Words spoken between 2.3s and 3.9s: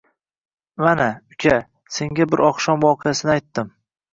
bir oqshom voqeasini aytdim.